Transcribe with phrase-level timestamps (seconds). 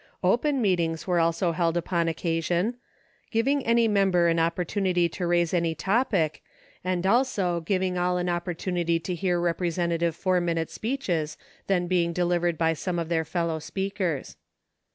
[0.23, 2.77] Open meetings were also held upon occasion,
[3.29, 6.41] giving any member an opportunity to raise any topic,
[6.83, 11.37] and also giving all an opportunity to hear repre sentative four minute speeches
[11.67, 14.37] then being delivered by some of their fellow speakers.